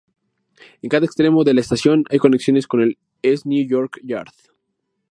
[0.81, 4.33] En cada extremo de la estación hay conexiones con el East New York Yard.